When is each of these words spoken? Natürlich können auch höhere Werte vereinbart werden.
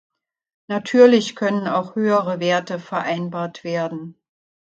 Natürlich 0.67 1.35
können 1.35 1.67
auch 1.67 1.93
höhere 1.93 2.39
Werte 2.39 2.79
vereinbart 2.79 3.63
werden. 3.63 4.17